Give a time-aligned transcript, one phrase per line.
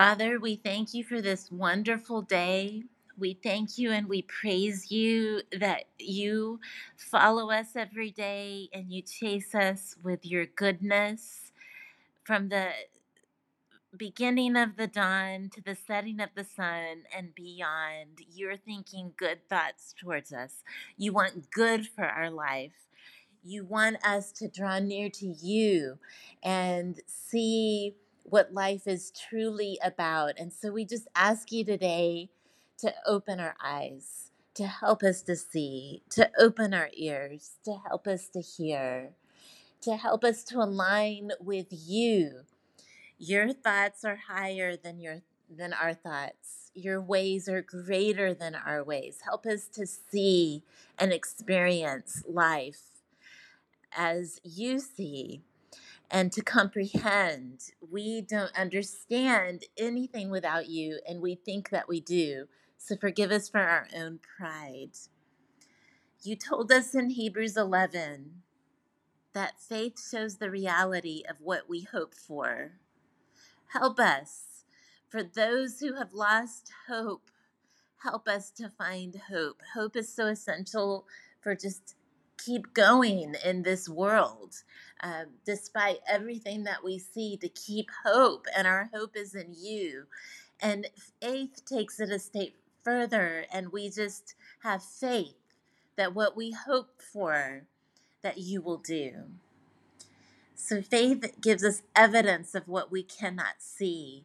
[0.00, 2.84] Father, we thank you for this wonderful day.
[3.18, 6.58] We thank you and we praise you that you
[6.96, 11.52] follow us every day and you chase us with your goodness
[12.24, 12.70] from the
[13.94, 18.20] beginning of the dawn to the setting of the sun and beyond.
[18.34, 20.64] You're thinking good thoughts towards us.
[20.96, 22.72] You want good for our life.
[23.44, 25.98] You want us to draw near to you
[26.42, 27.96] and see
[28.30, 30.38] what life is truly about.
[30.38, 32.30] And so we just ask you today
[32.78, 38.06] to open our eyes, to help us to see, to open our ears, to help
[38.06, 39.10] us to hear,
[39.82, 42.42] to help us to align with you.
[43.18, 46.70] Your thoughts are higher than your than our thoughts.
[46.74, 49.18] Your ways are greater than our ways.
[49.24, 50.62] Help us to see
[50.98, 52.82] and experience life
[53.96, 55.42] as you see
[56.10, 57.60] and to comprehend.
[57.90, 62.46] We don't understand anything without you, and we think that we do.
[62.76, 64.96] So forgive us for our own pride.
[66.22, 68.42] You told us in Hebrews 11
[69.32, 72.72] that faith shows the reality of what we hope for.
[73.72, 74.64] Help us.
[75.08, 77.30] For those who have lost hope,
[78.02, 79.62] help us to find hope.
[79.74, 81.06] Hope is so essential
[81.40, 81.94] for just
[82.38, 84.62] keep going in this world,
[85.02, 88.46] um, despite everything that we see, to keep hope.
[88.56, 90.04] And our hope is in you.
[90.60, 90.86] And
[91.20, 92.50] faith takes it a step
[92.84, 95.34] further, and we just have faith
[95.96, 97.64] that what we hope for,
[98.22, 99.12] that you will do.
[100.54, 104.24] So faith gives us evidence of what we cannot see.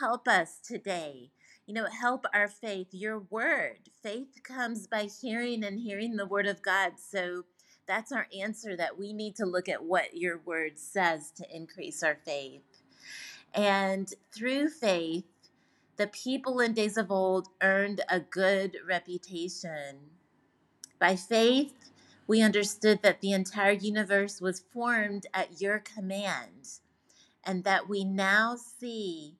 [0.00, 1.30] Help us today.
[1.66, 3.78] You know, help our faith, your word.
[4.02, 6.94] Faith comes by hearing and hearing the word of God.
[6.98, 7.44] So
[7.86, 12.02] that's our answer that we need to look at what your word says to increase
[12.02, 12.62] our faith.
[13.54, 15.24] And through faith,
[15.96, 19.98] the people in days of old earned a good reputation.
[20.98, 21.72] By faith,
[22.26, 26.80] we understood that the entire universe was formed at your command,
[27.44, 29.36] and that we now see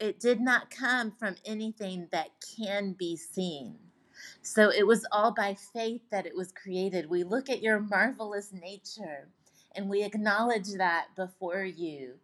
[0.00, 3.78] it did not come from anything that can be seen.
[4.42, 7.10] So it was all by faith that it was created.
[7.10, 9.28] We look at your marvelous nature
[9.74, 12.14] and we acknowledge that before you,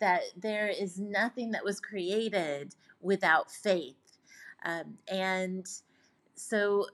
[0.00, 3.96] that there is nothing that was created without faith.
[4.64, 5.66] Um, and
[6.34, 6.86] so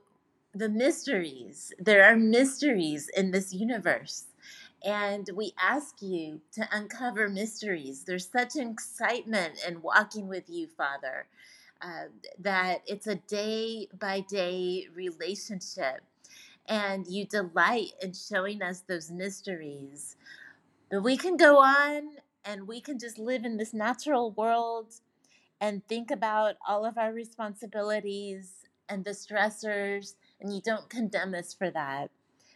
[0.54, 4.24] the mysteries, there are mysteries in this universe.
[4.84, 8.04] And we ask you to uncover mysteries.
[8.04, 11.26] There's such excitement in walking with you, Father,
[11.82, 16.02] uh, that it's a day by day relationship.
[16.68, 20.16] And you delight in showing us those mysteries.
[20.90, 22.10] But we can go on
[22.44, 24.94] and we can just live in this natural world
[25.60, 31.54] and think about all of our responsibilities and the stressors, and you don't condemn us
[31.54, 32.10] for that.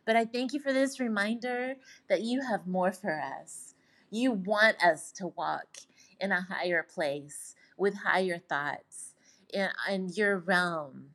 [0.07, 1.77] But I thank you for this reminder
[2.09, 3.75] that you have more for us.
[4.11, 5.79] You want us to walk
[6.21, 9.10] in a higher place with higher thoughts
[9.53, 11.11] in, in your realm,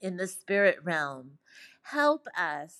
[0.00, 1.38] in the spirit realm.
[1.82, 2.76] Help us,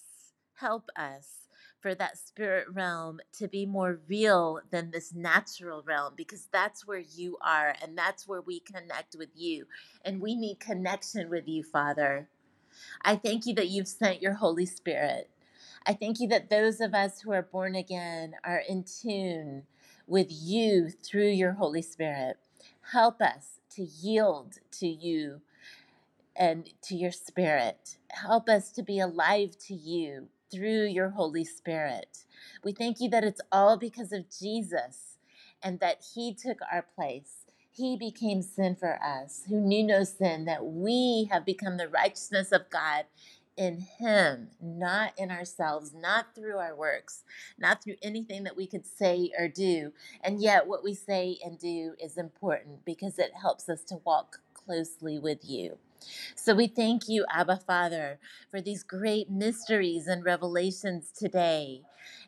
[0.54, 1.42] help us
[1.80, 7.02] for that spirit realm to be more real than this natural realm because that's where
[7.14, 9.66] you are and that's where we connect with you.
[10.04, 12.28] And we need connection with you, Father.
[13.04, 15.28] I thank you that you've sent your Holy Spirit.
[15.86, 19.64] I thank you that those of us who are born again are in tune
[20.06, 22.36] with you through your Holy Spirit.
[22.90, 25.40] Help us to yield to you
[26.36, 27.96] and to your spirit.
[28.10, 32.24] Help us to be alive to you through your Holy Spirit.
[32.64, 35.18] We thank you that it's all because of Jesus
[35.62, 37.44] and that He took our place.
[37.70, 42.52] He became sin for us, who knew no sin, that we have become the righteousness
[42.52, 43.06] of God
[43.62, 47.22] in Him, not in ourselves, not through our works,
[47.58, 49.92] not through anything that we could say or do.
[50.24, 54.40] And yet, what we say and do is important because it helps us to walk
[54.52, 55.78] closely with you.
[56.34, 58.18] So we thank you, Abba Father,
[58.50, 61.82] for these great mysteries and revelations today.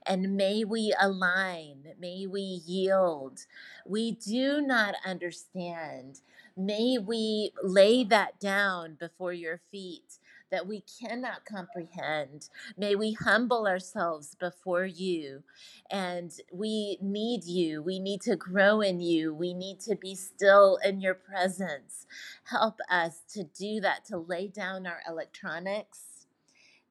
[0.06, 3.40] And may we align, may we yield.
[3.86, 6.20] We do not understand.
[6.56, 10.18] May we lay that down before your feet
[10.54, 12.48] that we cannot comprehend.
[12.78, 15.42] May we humble ourselves before you.
[15.90, 17.82] And we need you.
[17.82, 19.34] We need to grow in you.
[19.34, 22.06] We need to be still in your presence.
[22.44, 26.26] Help us to do that, to lay down our electronics,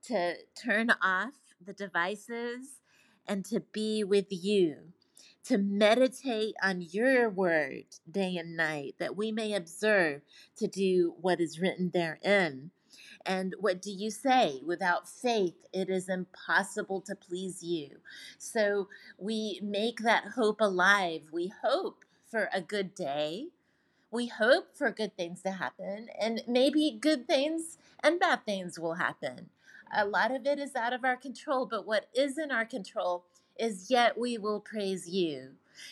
[0.10, 2.82] to turn off the devices,
[3.26, 4.94] and to be with you.
[5.46, 10.22] to meditate on your word day and night, that we may observe
[10.58, 12.72] to do what is written therein.
[13.26, 14.62] And what do you say?
[14.66, 17.98] Without faith, it is impossible to please you.
[18.38, 21.24] So we make that hope alive.
[21.32, 23.48] We hope for a good day
[24.12, 28.96] we hope for good things to happen, and maybe good things and bad things will
[28.96, 29.50] happen.
[29.96, 33.26] A lot of it is out of our control, but what is in our control
[33.60, 35.52] is yet we will praise you.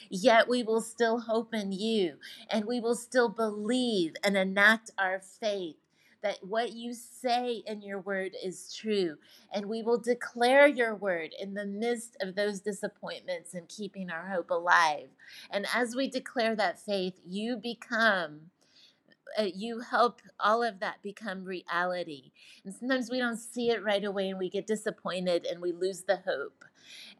[0.09, 2.17] Yet we will still hope in you,
[2.49, 5.77] and we will still believe and enact our faith
[6.23, 9.17] that what you say in your word is true.
[9.53, 14.27] And we will declare your word in the midst of those disappointments and keeping our
[14.27, 15.09] hope alive.
[15.49, 18.51] And as we declare that faith, you become
[19.37, 22.31] uh, you help all of that become reality.
[22.65, 26.03] And sometimes we don't see it right away and we get disappointed and we lose
[26.03, 26.65] the hope.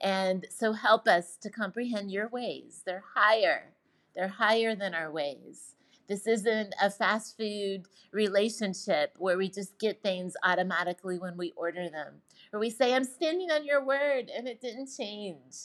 [0.02, 2.82] And so help us to comprehend your ways.
[2.86, 3.74] They're higher,
[4.16, 5.76] they're higher than our ways.
[6.12, 11.90] This isn't a fast food relationship where we just get things automatically when we order
[11.90, 12.16] them.
[12.52, 15.56] Or we say, I'm standing on your word and it didn't change.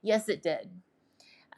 [0.00, 0.70] Yes, it did.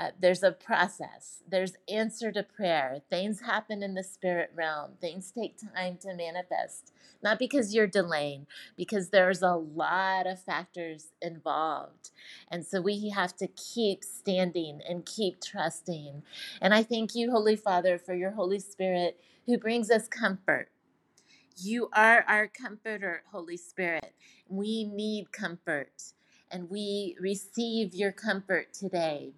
[0.01, 1.43] Uh, there's a process.
[1.47, 3.03] There's answer to prayer.
[3.11, 4.93] Things happen in the spirit realm.
[4.99, 6.95] Things take time to manifest.
[7.23, 8.47] Not because you're delaying,
[8.79, 12.13] because there's a lot of factors involved.
[12.51, 16.23] And so we have to keep standing and keep trusting.
[16.63, 20.71] And I thank you, Holy Father, for your Holy Spirit who brings us comfort.
[21.59, 24.15] You are our comforter, Holy Spirit.
[24.49, 26.15] We need comfort,
[26.51, 29.35] and we receive your comfort today.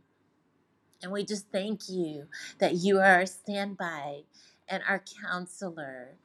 [1.03, 2.29] And we just thank you
[2.59, 4.23] that you are our standby
[4.69, 6.17] and our counselor.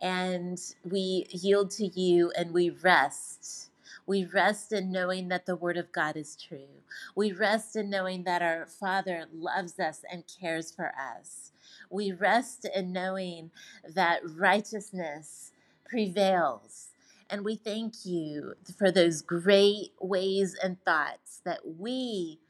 [0.00, 3.70] And we yield to you and we rest.
[4.06, 6.82] We rest in knowing that the Word of God is true.
[7.16, 11.52] We rest in knowing that our Father loves us and cares for us.
[11.90, 13.50] We rest in knowing
[13.94, 15.52] that righteousness
[15.84, 16.88] prevails.
[17.30, 22.40] And we thank you for those great ways and thoughts that we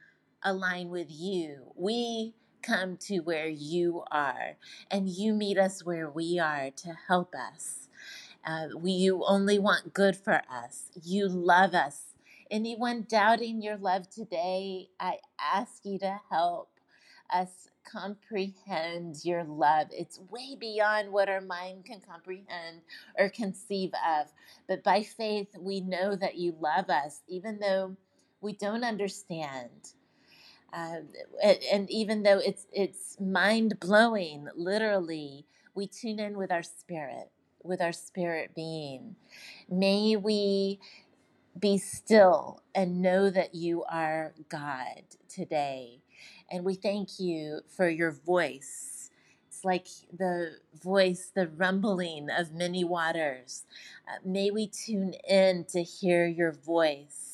[0.43, 1.71] align with you.
[1.75, 4.57] We come to where you are,
[4.89, 7.87] and you meet us where we are to help us.
[8.45, 10.91] Uh, we, you only want good for us.
[11.03, 12.13] You love us.
[12.49, 16.69] Anyone doubting your love today, I ask you to help
[17.33, 19.87] us comprehend your love.
[19.91, 22.81] It's way beyond what our mind can comprehend
[23.17, 24.27] or conceive of.
[24.67, 27.95] But by faith, we know that you love us, even though
[28.41, 29.93] we don't understand.
[30.73, 31.09] Um,
[31.43, 35.45] and, even though it's it's mind blowing, literally,
[35.75, 37.29] we tune in with our spirit,
[37.63, 39.15] with our spirit being.
[39.69, 40.79] May we
[41.59, 46.01] be still and know that you are God today.
[46.49, 49.09] And we thank you for your voice.
[49.47, 49.87] It's like
[50.17, 53.63] the voice, the rumbling of many waters.
[54.07, 57.30] Uh, may we tune in to hear your voice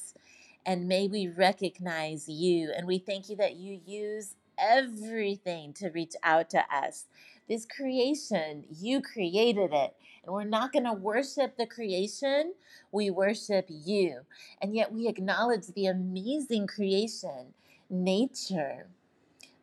[0.67, 2.73] and may we recognize you.
[2.75, 7.05] And we thank you that you use everything to reach out to us.
[7.47, 9.95] This creation, you created it.
[10.23, 12.53] And we're not going to worship the creation,
[12.91, 14.21] we worship you.
[14.61, 17.53] And yet we acknowledge the amazing creation,
[17.89, 18.87] nature,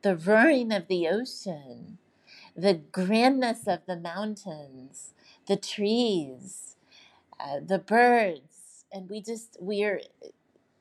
[0.00, 1.98] the roaring of the ocean,
[2.56, 5.12] the grandness of the mountains,
[5.46, 6.76] the trees,
[7.38, 8.86] uh, the birds.
[8.90, 10.00] And we just, we are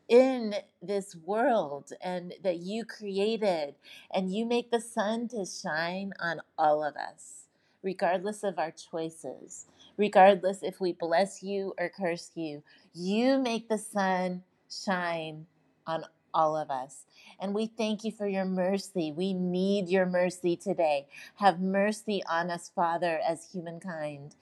[0.10, 3.76] in this world and that you created
[4.14, 7.48] and you make the sun to shine on all of us
[7.82, 9.66] regardless of our choices
[9.98, 12.64] regardless if we bless you or curse you.
[12.94, 15.46] You make the sun shine
[15.86, 17.06] on all of us.
[17.40, 19.12] And we thank you for your mercy.
[19.12, 21.08] We need your mercy today.
[21.36, 24.36] Have mercy on us father as humankind.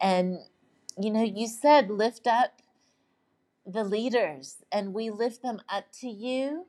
[0.00, 0.38] And
[1.00, 2.60] you know you said lift up
[3.72, 6.66] the leaders and we lift them up to you.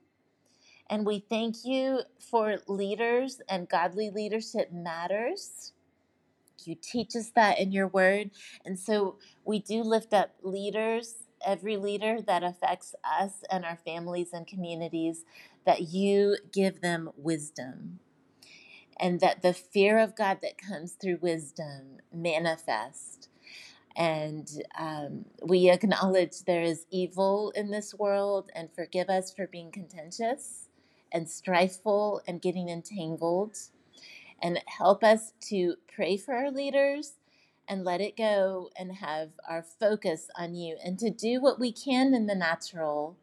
[0.89, 5.72] And we thank you for leaders and godly leadership matters.
[6.65, 8.31] You teach us that in your word.
[8.65, 11.15] And so we do lift up leaders,
[11.46, 15.24] every leader that affects us and our families and communities,
[15.65, 18.00] that you give them wisdom.
[19.00, 23.29] And that the fear of God that comes through wisdom manifest
[23.95, 29.71] and um, we acknowledge there is evil in this world and forgive us for being
[29.71, 30.69] contentious
[31.12, 33.57] and strifeful and getting entangled.
[34.41, 37.13] And help us to pray for our leaders
[37.67, 41.71] and let it go and have our focus on you and to do what we
[41.71, 43.17] can in the natural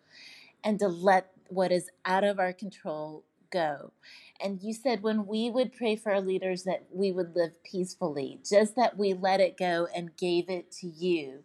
[0.63, 3.93] and to let what is out of our control go.
[4.43, 8.41] And you said when we would pray for our leaders that we would live peacefully,
[8.49, 11.45] just that we let it go and gave it to you.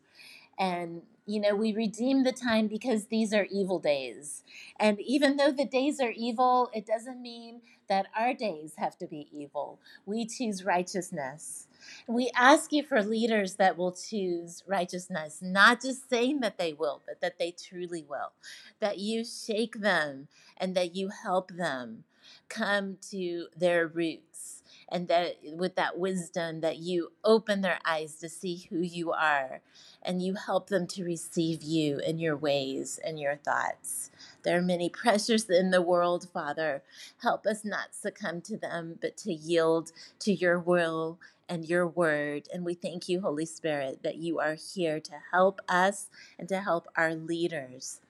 [0.60, 4.44] And, you know, we redeem the time because these are evil days.
[4.80, 9.08] And even though the days are evil, it doesn't mean that our days have to
[9.08, 9.80] be evil.
[10.06, 11.68] We choose righteousness.
[12.08, 17.02] We ask you for leaders that will choose righteousness, not just saying that they will,
[17.06, 18.32] but that they truly will.
[18.80, 20.28] That you shake them
[20.58, 22.06] and that you help them
[22.50, 24.63] come to their roots.
[24.90, 29.62] And that with that wisdom, that you open their eyes to see who you are
[30.02, 34.12] and you help them to receive you and your ways and your thoughts.
[34.44, 36.84] There are many pressures in the world, Father.
[37.22, 42.48] Help us not succumb to them, but to yield to your will and your word.
[42.54, 46.60] And we thank you, Holy Spirit, that you are here to help us and to
[46.60, 48.02] help our leaders.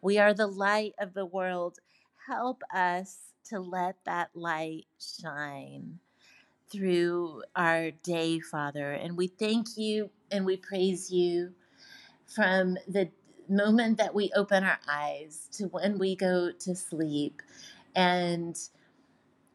[0.00, 1.78] We are the light of the world.
[2.26, 3.18] Help us
[3.48, 6.00] to let that light shine
[6.70, 8.92] through our day, Father.
[8.92, 11.52] And we thank you and we praise you
[12.26, 13.08] from the
[13.48, 17.42] moment that we open our eyes to when we go to sleep.
[17.96, 18.58] And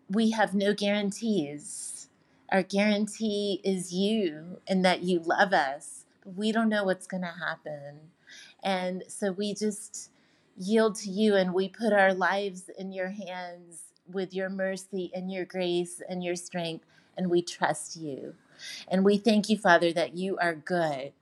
[0.10, 2.10] we have no guarantees.
[2.51, 6.05] Our guarantee is you and that you love us.
[6.25, 8.00] We don't know what's going to happen.
[8.63, 10.10] And so we just
[10.58, 15.32] yield to you and we put our lives in your hands with your mercy and
[15.32, 16.86] your grace and your strength.
[17.17, 18.36] And we trust you.
[18.88, 21.13] And we thank you, Father, that you are good,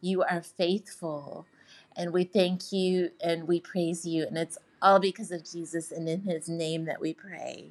[0.00, 1.46] you are faithful.
[1.96, 4.26] And we thank you and we praise you.
[4.26, 7.70] And it's all because of Jesus and in his name that we pray.